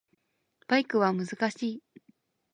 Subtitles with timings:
[0.67, 1.83] バイクは難しい